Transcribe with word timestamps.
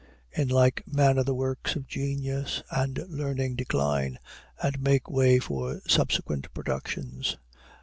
In 0.31 0.47
like 0.47 0.81
manner 0.87 1.23
the 1.23 1.35
works 1.35 1.75
of 1.75 1.85
genius 1.87 2.63
and 2.71 3.05
learning 3.07 3.55
decline, 3.55 4.17
and 4.59 4.81
make 4.81 5.07
way 5.07 5.37
for 5.37 5.79
subsequent 5.87 6.51
productions. 6.55 7.37